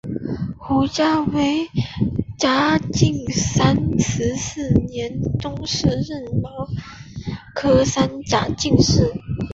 [0.57, 1.69] 胡价为
[2.35, 6.43] 嘉靖三十四年中式壬戌
[7.53, 9.13] 科三甲进士。